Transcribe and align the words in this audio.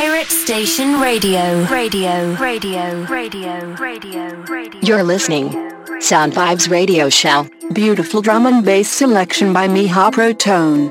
Pirate 0.00 0.30
Station 0.30 0.98
Radio. 0.98 1.66
Radio. 1.66 2.34
Radio. 2.40 3.04
Radio. 3.04 3.76
Radio. 3.76 4.24
Radio. 4.48 4.80
You're 4.80 5.02
listening. 5.02 5.52
Sound 6.00 6.32
Vibes 6.32 6.70
Radio 6.70 7.10
Show. 7.10 7.46
Beautiful 7.74 8.22
drum 8.22 8.46
and 8.46 8.64
bass 8.64 8.88
selection 8.88 9.52
by 9.52 9.68
Miha 9.68 10.10
Protone. 10.10 10.90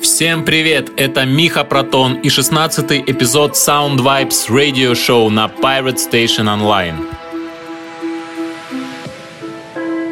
Всем 0.00 0.44
привет! 0.44 0.92
Это 0.96 1.24
Миха 1.24 1.64
Протон 1.64 2.20
и 2.20 2.28
16 2.28 2.92
эпизод 3.08 3.56
Sound 3.56 3.98
Vibes 3.98 4.48
Radio 4.48 4.92
Show 4.92 5.28
на 5.28 5.48
Pirate 5.48 5.98
Station 5.98 6.46
Online. 6.46 7.04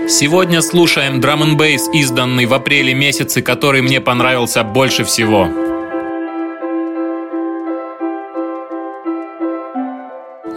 Сегодня 0.09 0.61
слушаем 0.61 1.21
драм 1.21 1.45
н 1.45 1.57
бейс, 1.57 1.89
изданный 1.93 2.47
в 2.47 2.55
апреле 2.55 2.95
месяце, 2.95 3.43
который 3.43 3.81
мне 3.83 4.01
понравился 4.01 4.65
больше 4.65 5.05
всего. 5.05 5.68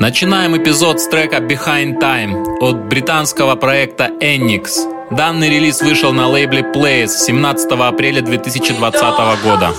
Начинаем 0.01 0.57
эпизод 0.57 0.99
с 0.99 1.07
трека 1.07 1.37
Behind 1.37 1.99
Time 1.99 2.57
от 2.59 2.85
британского 2.85 3.55
проекта 3.55 4.09
Enix. 4.19 4.69
Данный 5.11 5.47
релиз 5.47 5.79
вышел 5.79 6.11
на 6.11 6.27
лейбле 6.27 6.61
Plays 6.61 7.09
17 7.09 7.71
апреля 7.73 8.23
2020 8.23 9.01
года. 9.43 9.75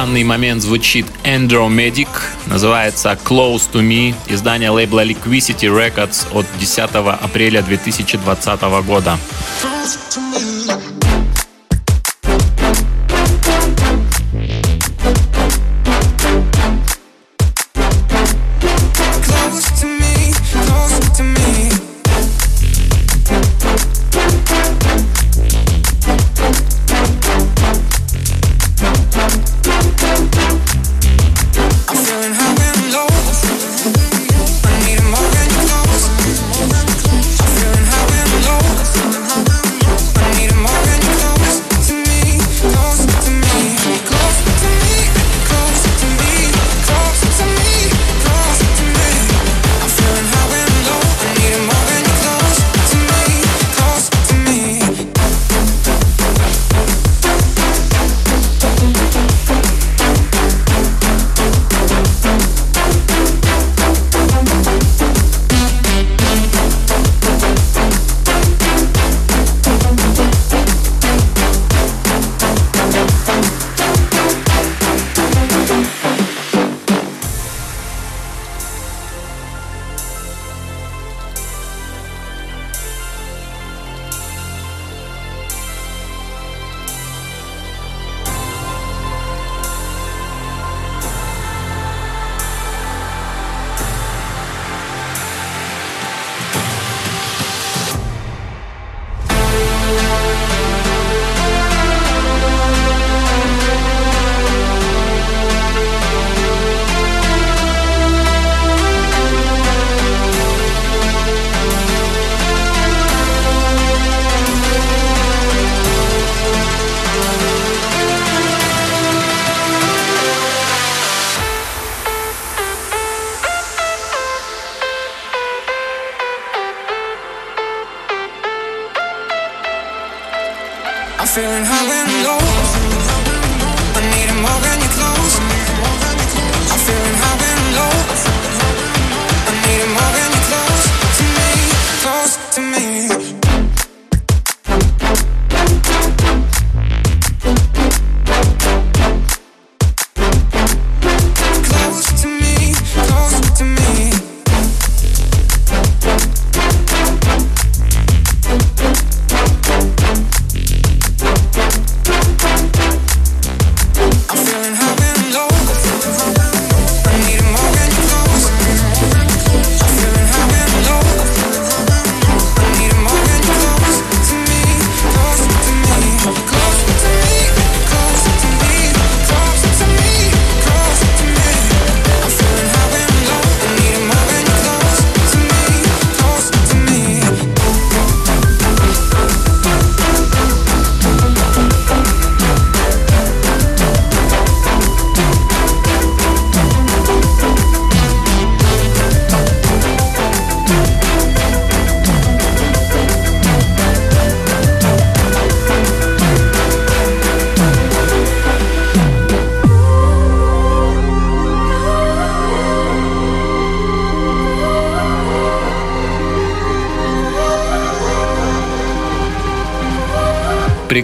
Данный 0.00 0.24
момент 0.24 0.62
звучит 0.62 1.04
Andromedic, 1.24 2.08
называется 2.46 3.18
Close 3.22 3.70
to 3.70 3.82
Me, 3.82 4.14
издание 4.28 4.70
лейбла 4.70 5.04
Liquidity 5.04 5.68
Records 5.68 6.26
от 6.32 6.46
10 6.58 6.90
апреля 7.22 7.60
2020 7.60 8.62
года. 8.86 9.18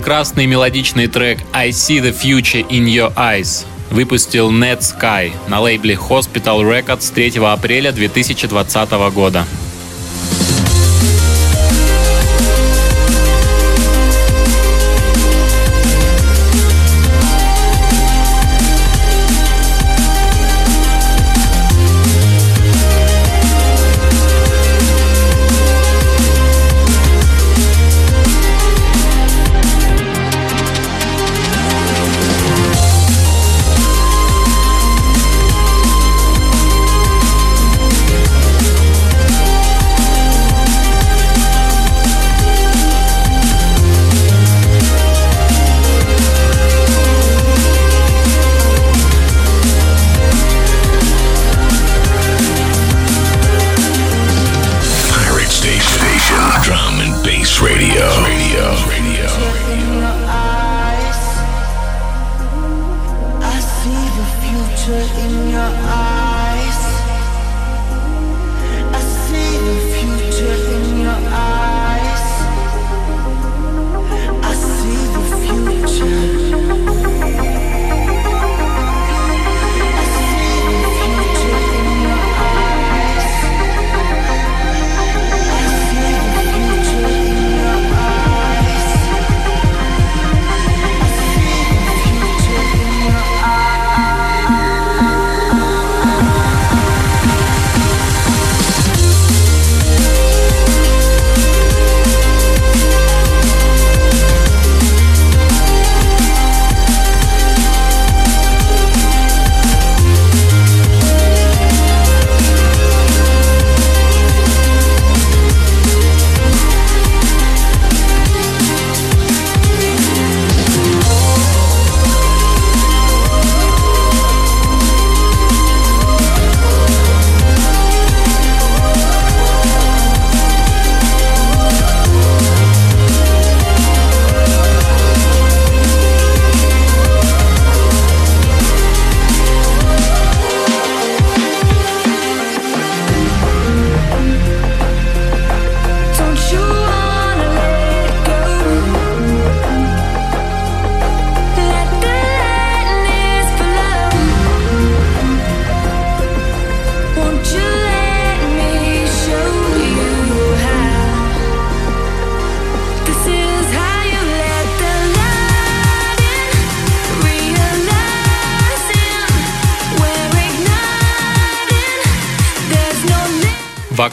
Прекрасный 0.06 0.46
мелодичный 0.46 1.08
трек 1.08 1.40
I 1.52 1.70
See 1.70 2.00
the 2.00 2.14
Future 2.16 2.64
in 2.68 2.84
Your 2.84 3.12
Eyes 3.16 3.66
выпустил 3.90 4.52
Net 4.52 4.78
Sky 4.78 5.32
на 5.48 5.58
лейбле 5.58 5.94
Hospital 5.96 6.60
Records 6.62 7.12
3 7.12 7.44
апреля 7.44 7.90
2020 7.90 8.90
года. 9.12 9.44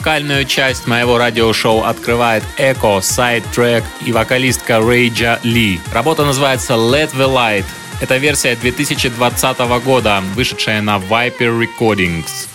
Вокальную 0.04 0.44
часть 0.44 0.86
моего 0.86 1.16
радиошоу 1.16 1.82
открывает 1.82 2.44
Side 2.58 3.42
Track 3.56 3.82
и 4.04 4.12
вокалистка 4.12 4.78
Рейджа 4.78 5.40
Ли. 5.44 5.80
Работа 5.94 6.26
называется 6.26 6.74
Let 6.74 7.14
the 7.14 7.26
Light. 7.26 7.64
Это 8.02 8.18
версия 8.18 8.54
2020 8.54 9.58
года, 9.82 10.22
вышедшая 10.34 10.82
на 10.82 10.98
Viper 10.98 11.58
Recordings. 11.58 12.48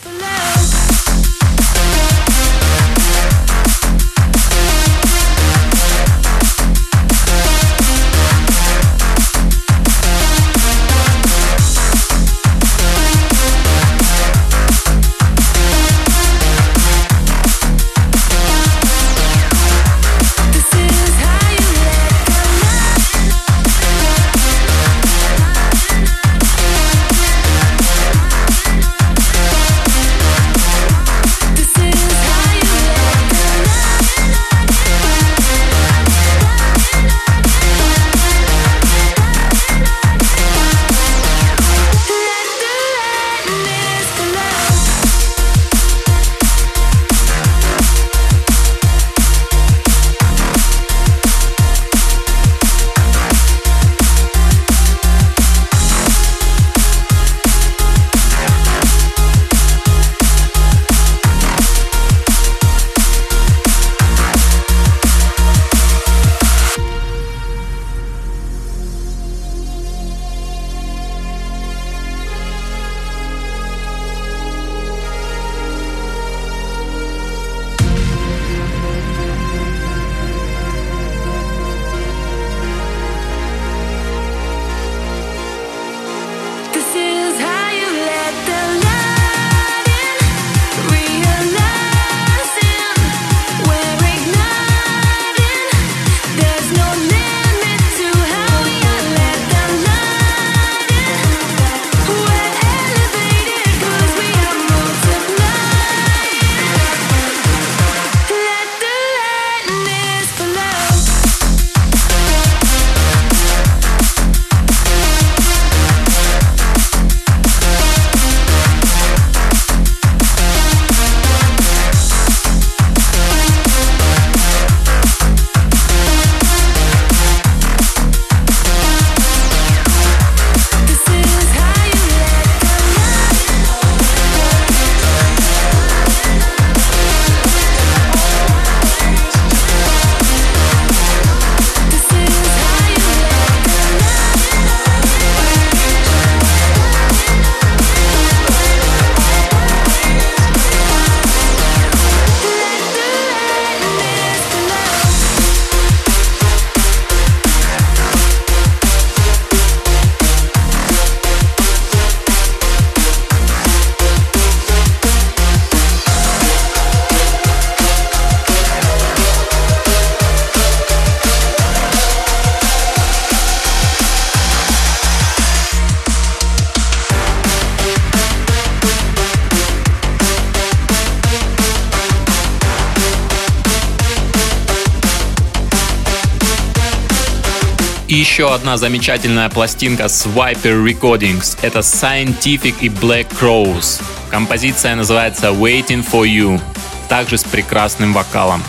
Еще 188.20 188.54
одна 188.54 188.76
замечательная 188.76 189.48
пластинка 189.48 190.10
с 190.10 190.26
Viper 190.26 190.84
Recordings. 190.84 191.58
Это 191.62 191.80
Scientific 191.80 192.76
и 192.82 192.90
Black 192.90 193.28
Crows. 193.40 194.02
Композиция 194.30 194.96
называется 194.96 195.48
Waiting 195.48 196.06
for 196.06 196.26
You, 196.26 196.60
также 197.08 197.38
с 197.38 197.46
прекрасным 197.46 198.12
вокалом. 198.12 198.62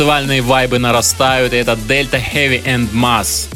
Танцевальные 0.00 0.40
вайбы 0.40 0.78
нарастают, 0.78 1.52
и 1.52 1.56
это 1.56 1.72
Delta 1.72 2.18
Heavy 2.32 2.64
and 2.64 2.90
Mass. 2.90 3.50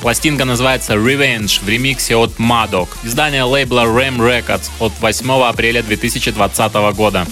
Пластинка 0.00 0.44
называется 0.44 0.92
Revenge 0.92 1.60
в 1.60 1.68
ремиксе 1.68 2.14
от 2.14 2.38
Maddock. 2.38 2.86
Издание 3.02 3.42
лейбла 3.42 3.80
Ram 3.80 4.18
Records 4.18 4.70
от 4.78 4.92
8 5.00 5.42
апреля 5.42 5.82
2020 5.82 6.72
года. 6.94 7.26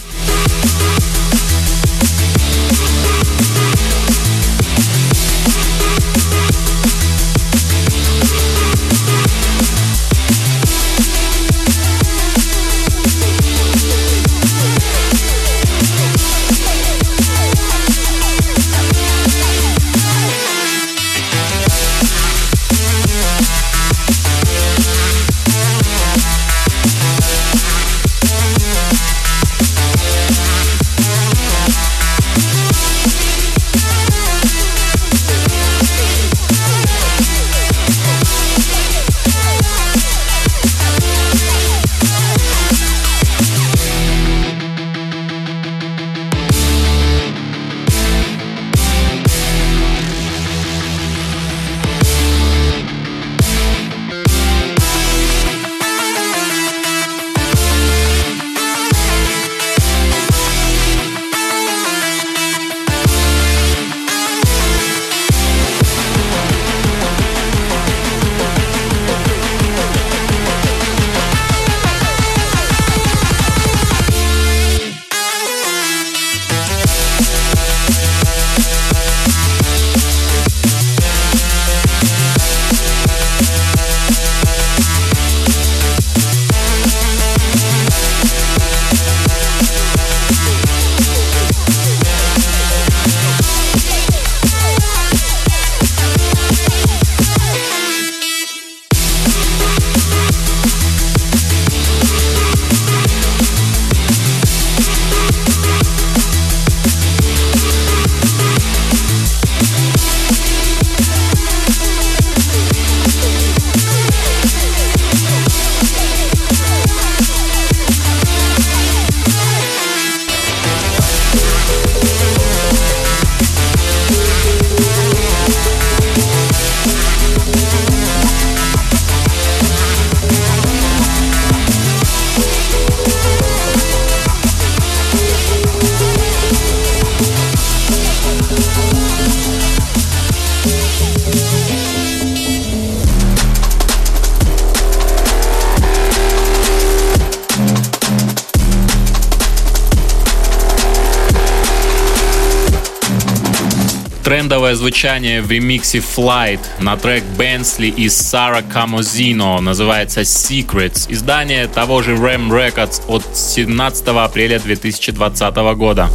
Звучание 154.86 155.42
в 155.42 155.50
ремиксе 155.50 155.98
Flight 155.98 156.60
на 156.78 156.96
трек 156.96 157.24
Bensley 157.36 157.88
и 157.88 158.08
Сара 158.08 158.62
Камозино 158.62 159.60
называется 159.60 160.20
Secrets. 160.20 161.06
Издание 161.08 161.66
того 161.66 162.02
же 162.02 162.14
Ram 162.14 162.48
Records 162.50 163.02
от 163.08 163.24
17 163.36 164.06
апреля 164.06 164.60
2020 164.60 165.56
года. 165.76 166.08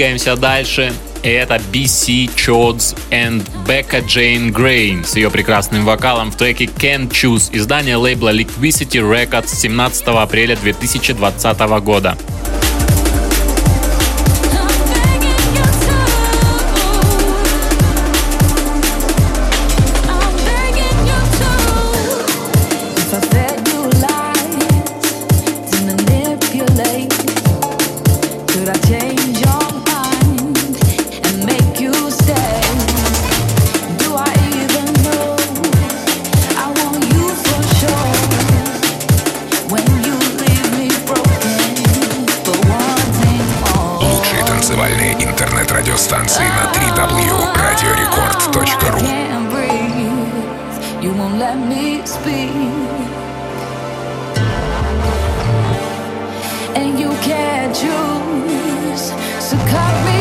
Двигаемся 0.00 0.34
дальше. 0.34 0.94
И 1.22 1.28
это 1.28 1.56
BC 1.56 2.30
Chods 2.34 2.96
and 3.10 3.46
Becca 3.66 4.02
Jane 4.02 4.50
Gray 4.50 5.04
с 5.04 5.14
ее 5.14 5.30
прекрасным 5.30 5.84
вокалом 5.84 6.30
в 6.30 6.36
треке 6.36 6.64
Can't 6.64 7.10
Choose 7.10 7.50
издание 7.52 7.96
лейбла 7.96 8.32
Liquidity 8.32 9.02
Records 9.02 9.48
17 9.48 10.06
апреля 10.06 10.56
2020 10.56 11.58
года. 11.84 12.16
And 56.76 56.98
you 56.98 57.08
can't 57.22 57.74
choose, 57.74 59.12
so 59.42 59.56
cut 59.56 60.04
me. 60.04 60.19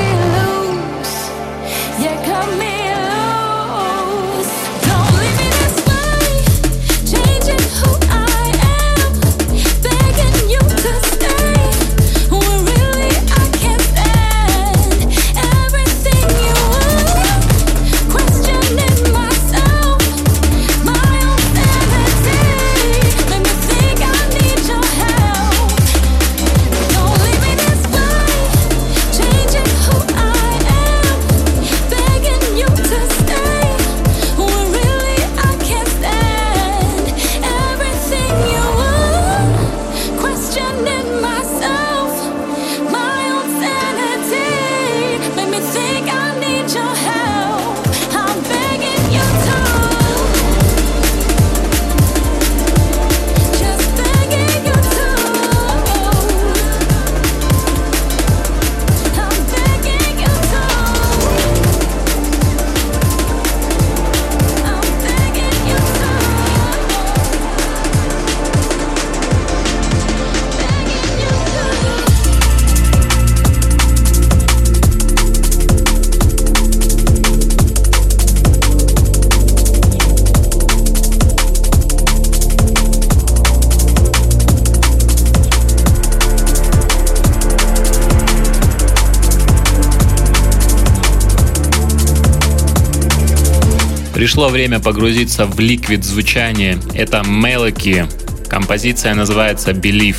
Пришло 94.19 94.49
время 94.49 94.81
погрузиться 94.81 95.45
в 95.45 95.57
ликвид 95.61 96.03
звучание. 96.03 96.77
Это 96.93 97.19
Melody. 97.19 98.05
Композиция 98.49 99.15
называется 99.15 99.71
Belief. 99.71 100.17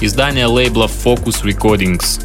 Издание 0.00 0.46
лейбла 0.46 0.86
Focus 0.86 1.44
Recordings. 1.44 2.20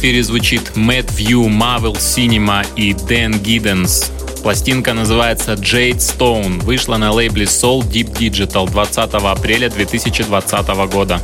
Эфире 0.00 0.22
звучит 0.22 0.72
Matt 0.76 1.08
View, 1.14 1.46
Marvel 1.46 1.92
Cinema 1.92 2.66
и 2.74 2.92
Dan 2.92 3.42
Giddens. 3.42 4.10
Пластинка 4.42 4.94
называется 4.94 5.52
Jade 5.52 5.98
Stone, 5.98 6.62
вышла 6.64 6.96
на 6.96 7.12
лейбле 7.12 7.44
Soul 7.44 7.80
Deep 7.80 8.10
Digital 8.14 8.66
20 8.70 8.98
апреля 8.98 9.68
2020 9.68 10.68
года. 10.90 11.20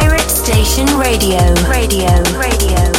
Pirate 0.00 0.30
Station 0.30 0.88
Radio. 0.98 1.38
Radio. 1.68 2.08
Radio. 2.38 2.89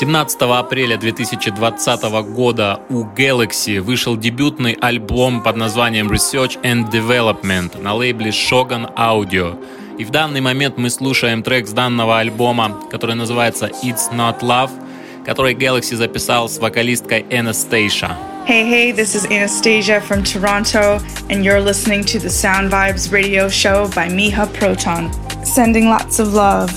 17 0.00 0.40
апреля 0.40 0.96
2020 0.96 2.02
года 2.32 2.80
у 2.88 3.04
Galaxy 3.04 3.80
вышел 3.80 4.16
дебютный 4.16 4.72
альбом 4.80 5.42
под 5.42 5.56
названием 5.56 6.10
Research 6.10 6.58
and 6.62 6.90
Development 6.90 7.78
на 7.82 7.92
лейбле 7.92 8.30
Shogun 8.30 8.90
Audio. 8.96 9.62
И 9.98 10.04
в 10.06 10.10
данный 10.10 10.40
момент 10.40 10.78
мы 10.78 10.88
слушаем 10.88 11.42
трек 11.42 11.68
с 11.68 11.72
данного 11.72 12.18
альбома, 12.18 12.80
который 12.90 13.14
называется 13.14 13.66
It's 13.82 14.10
Not 14.10 14.40
Love, 14.40 14.70
который 15.26 15.52
Galaxy 15.52 15.94
записал 15.96 16.48
с 16.48 16.56
вокалисткой 16.56 17.26
Anastasia. 17.30 18.16
Hey, 18.46 18.64
hey, 18.64 18.92
this 18.92 19.14
is 19.14 19.26
Anastasia 19.26 20.00
from 20.00 20.24
Toronto, 20.24 20.98
and 21.28 21.44
you're 21.44 21.60
listening 21.60 22.04
to 22.04 22.18
the 22.18 22.30
Sound 22.30 22.70
Vibes 22.70 23.12
radio 23.12 23.50
show 23.50 23.86
by 23.94 24.08
Miha 24.08 24.50
Proton. 24.54 25.10
Sending 25.44 25.90
lots 25.90 26.18
of 26.18 26.32
love. 26.32 26.70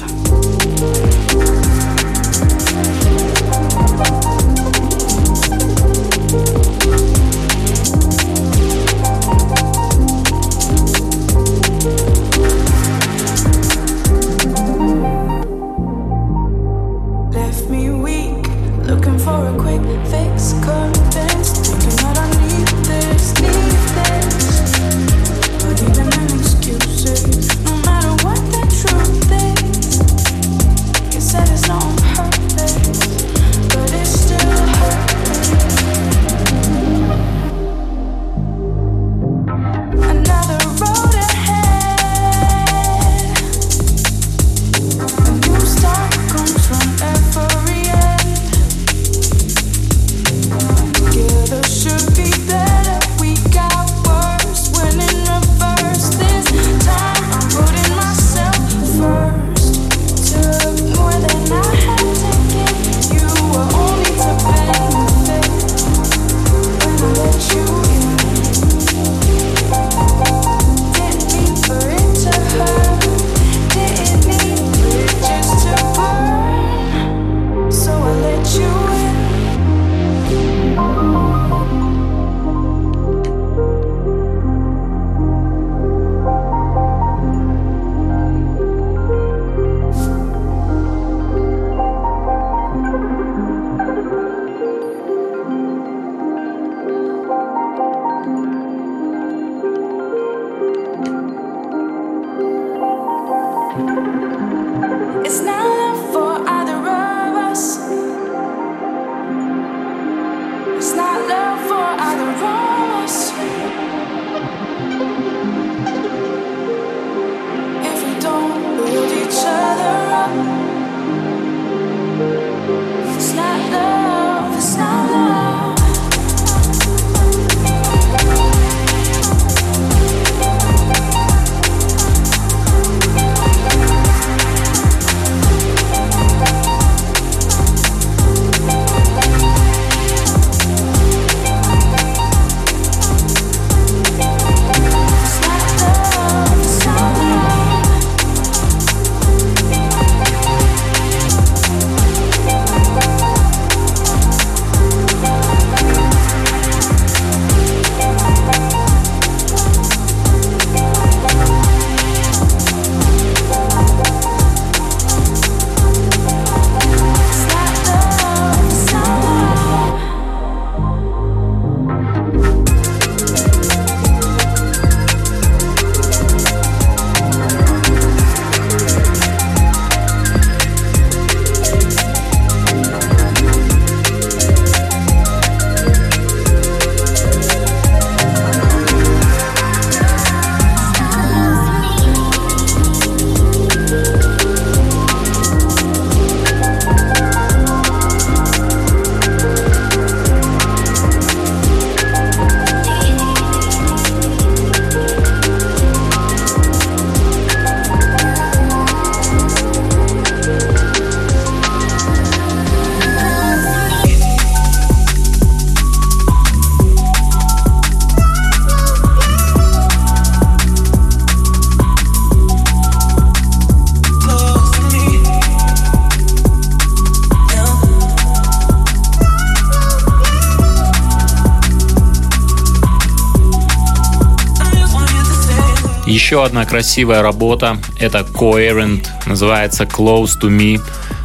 Еще 236.34 236.44
одна 236.44 236.66
красивая 236.66 237.22
работа— 237.22 237.78
это 238.00 238.22
Coherent, 238.22 239.06
называется 239.28 239.84
Close 239.84 240.32
to 240.42 240.50
Me. 240.50 240.82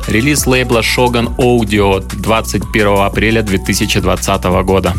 Релиз 0.07 0.47
лейбла 0.47 0.81
Shogun 0.81 1.35
Audio 1.39 2.05
21 2.21 3.07
апреля 3.07 3.41
2020 3.41 4.45
года. 4.65 4.93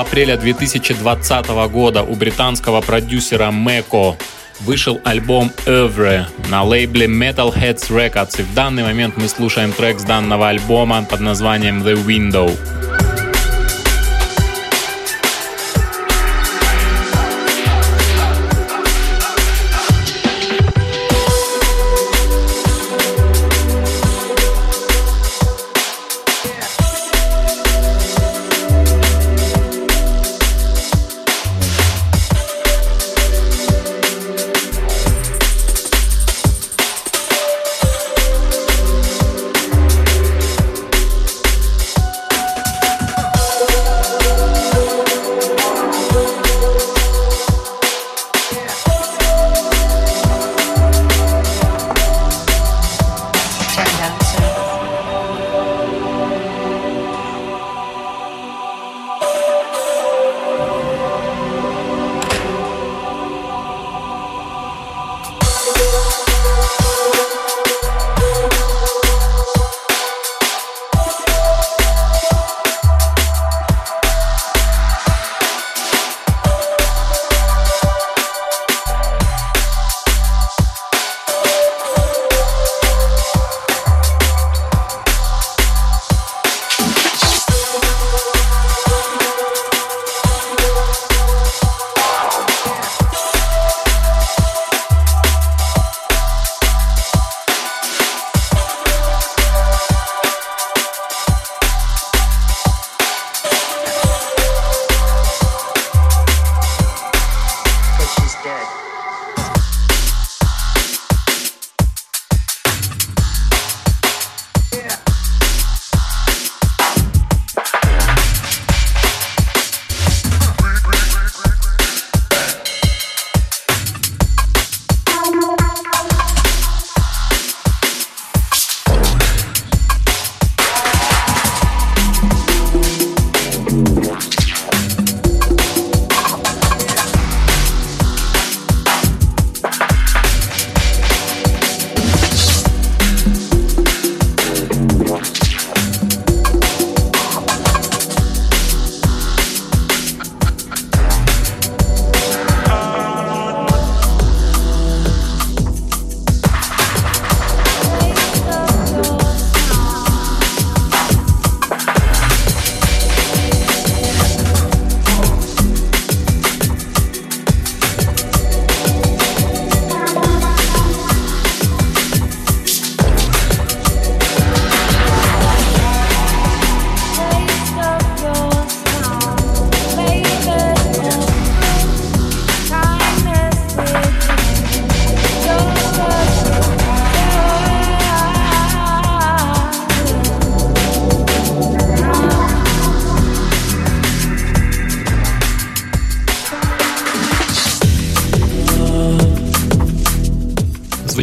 Апреля 0.00 0.36
2020 0.36 1.48
года 1.70 2.02
у 2.02 2.14
британского 2.14 2.80
продюсера 2.80 3.50
Мэко 3.50 4.16
вышел 4.60 5.00
альбом 5.04 5.50
Oeuvre 5.66 6.26
на 6.50 6.62
лейбле 6.62 7.06
Metalheads 7.06 7.90
Records, 7.90 8.40
и 8.40 8.42
в 8.42 8.54
данный 8.54 8.82
момент 8.82 9.16
мы 9.16 9.28
слушаем 9.28 9.72
трек 9.72 9.98
с 9.98 10.04
данного 10.04 10.48
альбома 10.48 11.04
под 11.08 11.20
названием 11.20 11.82
The 11.82 11.94
Window. 12.04 12.81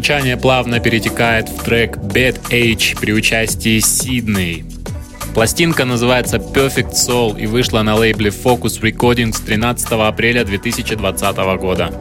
Звучание 0.09 0.37
плавно 0.37 0.79
перетекает 0.79 1.49
в 1.49 1.63
трек 1.63 1.97
Bad 1.97 2.41
Age 2.49 2.99
при 2.99 3.13
участии 3.13 3.77
Сидней. 3.77 4.65
Пластинка 5.35 5.85
называется 5.85 6.37
Perfect 6.37 6.93
Soul 6.93 7.39
и 7.39 7.45
вышла 7.45 7.83
на 7.83 7.93
лейбле 7.93 8.31
Focus 8.31 8.81
Recordings 8.81 9.35
13 9.45 9.91
апреля 9.91 10.43
2020 10.43 11.37
года. 11.59 11.93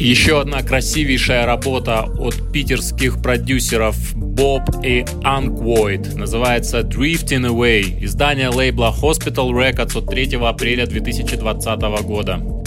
Еще 0.00 0.40
одна 0.40 0.62
красивейшая 0.62 1.44
работа 1.44 2.04
от 2.18 2.50
питерских 2.50 3.20
продюсеров 3.20 3.96
Bob 4.16 4.82
и 4.82 5.02
Unquoid. 5.22 6.16
Называется 6.16 6.80
Drifting 6.80 7.46
Away. 7.46 8.02
Издание 8.02 8.48
лейбла 8.48 8.94
Hospital 8.98 9.50
Records 9.50 9.98
от 9.98 10.06
3 10.06 10.36
апреля 10.36 10.86
2020 10.86 11.80
года. 12.06 12.59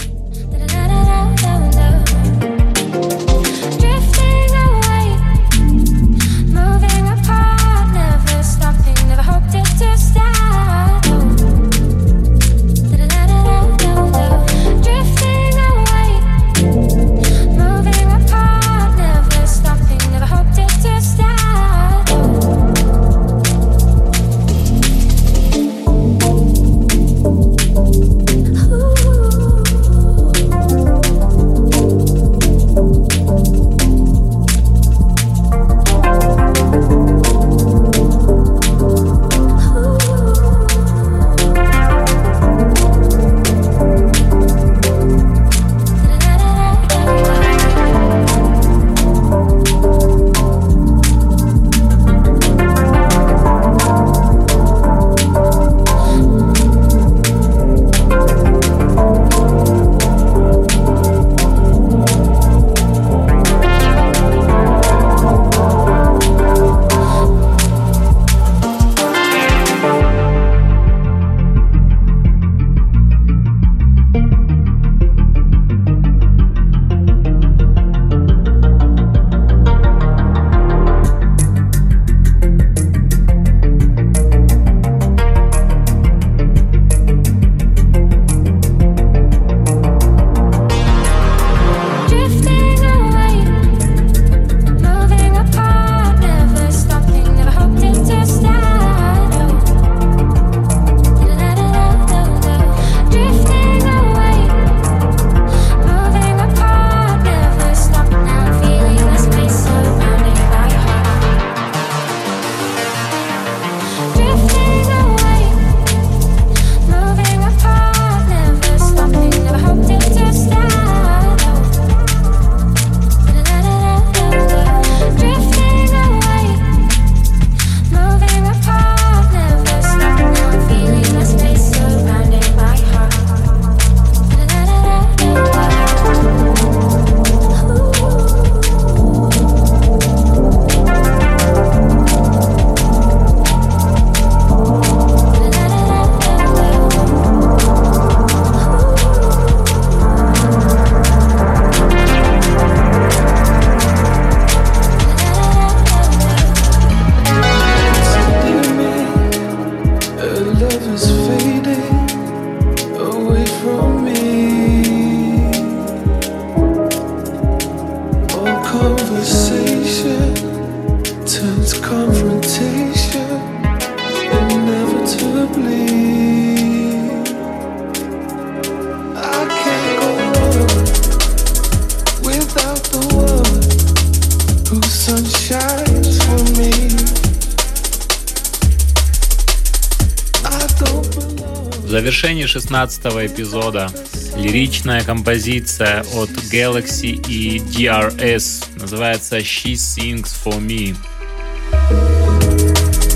Завершении 191.94 192.44
16 192.44 193.04
эпизода 193.04 193.88
лиричная 194.36 195.04
композиция 195.04 196.00
от 196.16 196.28
Galaxy 196.50 197.24
и 197.28 197.58
DRS 197.58 198.64
называется 198.80 199.38
She 199.38 199.74
Sings 199.74 200.34
For 200.44 200.58
Me. 200.58 200.96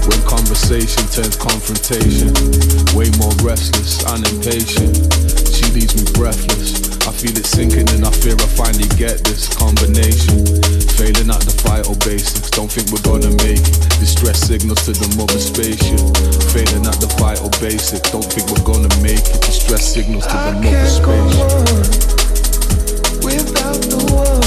When 0.06 0.22
conversation 0.28 1.04
turns 1.10 1.36
confrontation, 1.36 2.32
way 2.94 3.10
more 3.18 3.34
restless, 3.42 4.04
unimpatient. 4.04 4.94
She 5.52 5.64
leaves 5.72 5.96
me 5.96 6.04
breathless. 6.12 6.77
I 7.08 7.10
feel 7.10 7.32
it 7.38 7.46
sinking 7.46 7.88
and 7.96 8.04
I 8.04 8.10
fear 8.10 8.36
I 8.36 8.44
finally 8.52 8.84
get 9.00 9.24
this 9.24 9.48
combination. 9.56 10.44
Failing 10.92 11.32
at 11.32 11.40
the 11.40 11.56
vital 11.64 11.96
basics, 12.04 12.50
don't 12.50 12.68
think 12.68 12.92
we're 12.92 13.00
gonna 13.00 13.32
make 13.40 13.64
it. 13.64 13.80
Distress 13.96 14.44
signals 14.44 14.84
to 14.84 14.92
the 14.92 15.08
mother 15.16 15.40
spaceship. 15.40 16.04
Failing 16.52 16.84
at 16.84 17.00
the 17.00 17.08
vital 17.16 17.48
basics, 17.64 18.04
don't 18.12 18.28
think 18.28 18.44
we're 18.52 18.60
gonna 18.60 18.92
make 19.00 19.24
it. 19.24 19.40
Distress 19.40 19.88
signals 19.88 20.28
to 20.28 20.36
the 20.36 20.52
mother 20.60 20.84
spaceship. 20.84 21.48
Without 23.24 23.80
the 23.88 24.04
one 24.12 24.44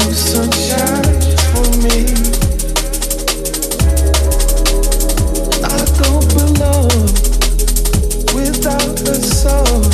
whose 0.00 0.16
sunshine 0.32 1.12
for 1.52 1.68
me. 1.84 2.08
I 5.60 5.76
don't 6.00 6.24
belong 6.40 6.88
without 8.32 8.96
the 9.04 9.20
soul. 9.20 9.87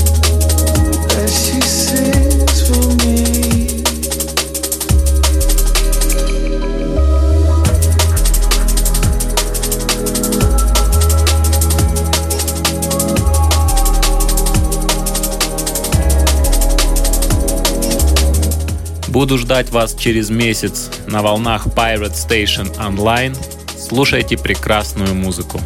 Буду 19.15 19.39
ждать 19.39 19.71
вас 19.71 19.95
через 19.95 20.29
месяц 20.29 20.91
на 21.07 21.23
волнах 21.23 21.69
Pirate 21.69 22.15
Station 22.15 22.77
Online. 22.79 23.33
Слушайте 23.79 24.37
прекрасную 24.37 25.15
музыку. 25.15 25.61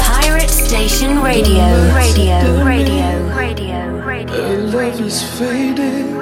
Pirate 0.00 0.50
Station 0.50 1.22
Radio, 1.22 1.94
radio, 1.94 2.64
radio, 2.64 3.32
radio, 3.32 4.02
radio. 4.04 4.34
Love 4.72 5.00
is 5.00 5.22
fading 5.38 6.16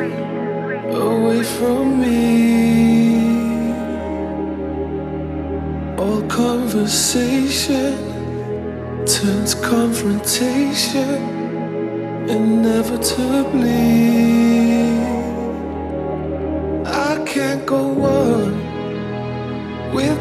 away 0.93 1.43
from 1.43 1.99
me. 1.99 3.73
All 5.97 6.21
conversation 6.29 7.97
turns 9.07 9.55
confrontation 9.55 11.19
inevitably. 12.29 14.03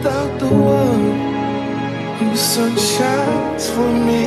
without 0.03 0.39
the 0.39 0.47
one 0.47 1.05
whose 2.17 2.39
sun 2.39 2.75
shines 2.75 3.69
for 3.69 3.91
me. 4.07 4.25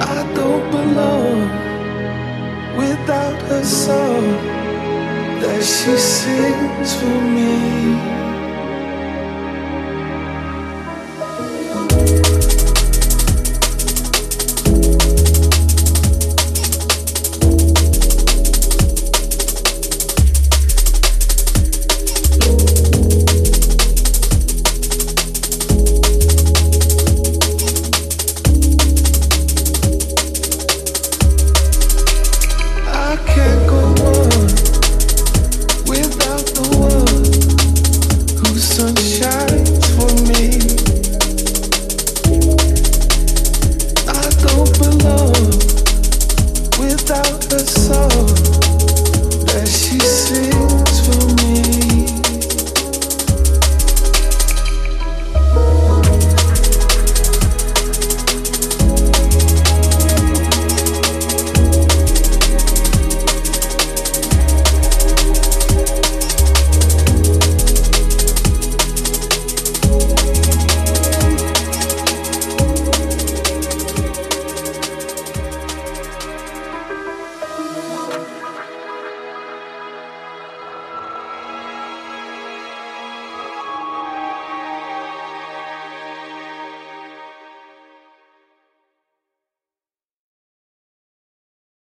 I 0.00 0.20
don't 0.34 0.70
belong 0.70 1.40
without 2.78 3.38
her 3.50 3.62
song 3.62 4.24
that 5.42 5.62
she 5.62 5.98
sings 5.98 6.94
for 6.98 7.20
me. 7.36 8.07